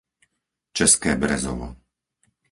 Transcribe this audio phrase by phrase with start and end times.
[0.73, 1.75] České Brezovo